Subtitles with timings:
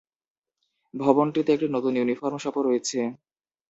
[0.93, 2.99] ভবনটিতে একটি নতুন ইউনিফর্ম শপও রয়েছে।